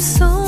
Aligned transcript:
속 0.00 0.39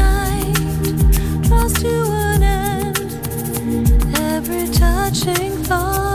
night 0.00 0.54
draws 1.46 1.72
to 1.82 1.94
an 2.26 2.42
end, 2.42 2.98
every 4.16 4.66
touching 4.68 5.52
thought. 5.64 6.09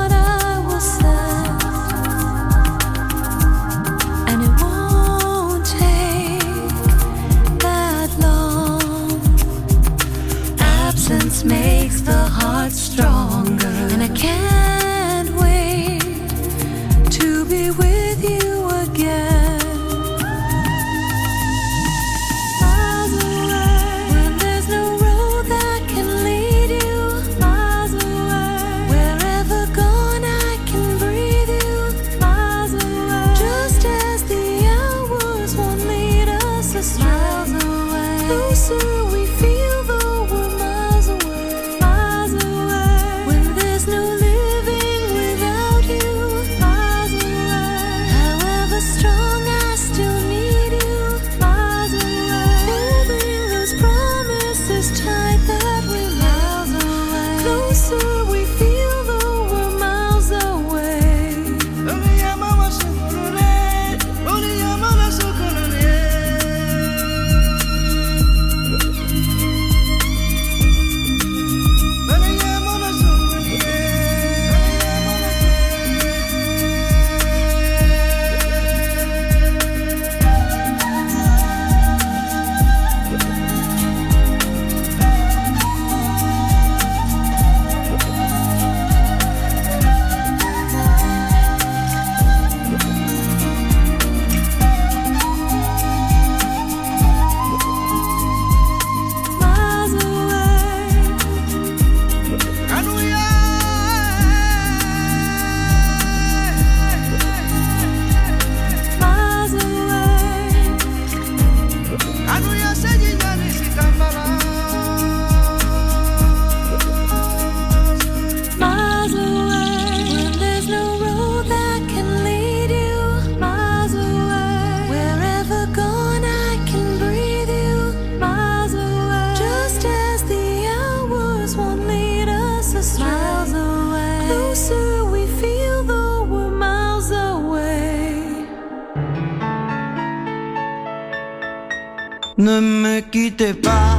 Pas, 143.37 143.97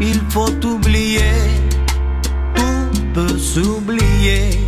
il 0.00 0.20
faut 0.30 0.52
oublier, 0.64 1.20
tout 2.54 2.90
peut 3.14 3.38
s'oublier, 3.38 4.66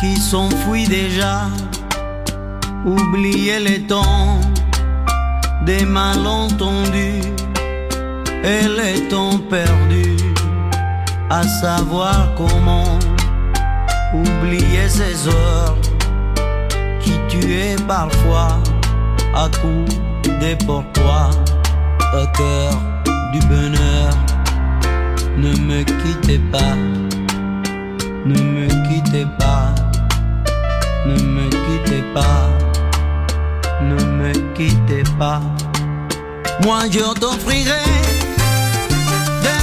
qui 0.00 0.16
s'enfuit 0.16 0.86
déjà, 0.86 1.48
oublier 2.84 3.58
les 3.58 3.82
temps. 3.82 4.40
Des 5.64 5.84
malentendus 5.84 7.26
et 8.44 8.68
les 8.68 9.08
temps 9.08 9.36
perdus, 9.50 10.16
à 11.28 11.42
savoir 11.42 12.32
comment 12.36 13.00
oublier 14.14 14.88
ces 14.88 15.26
heures 15.26 15.76
qui 17.00 17.14
tuaient 17.28 17.74
parfois 17.88 18.60
à 19.34 19.48
coups 19.60 19.98
des 20.38 20.54
pourquoi 20.64 21.30
au 22.14 22.26
cœur 22.36 22.70
du 23.32 23.38
bonheur. 23.46 24.10
Ne 25.36 25.50
me 25.56 25.82
quittez 25.82 26.38
pas, 26.50 26.74
ne 28.24 28.40
me 28.40 28.66
quittez 28.88 29.26
pas, 29.38 29.74
ne 31.06 31.12
me 31.12 31.48
quittez 31.48 32.02
pas, 32.14 32.48
ne 33.82 33.94
me 33.94 34.32
quittez 34.54 35.02
pas. 35.18 35.40
Moi 36.64 36.80
je 36.90 37.00
t'offrirai 37.20 37.82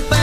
pas, 0.09 0.22